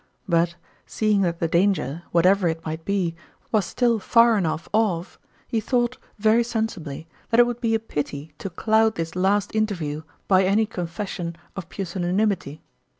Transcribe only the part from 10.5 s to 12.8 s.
confession of pusilla nimity.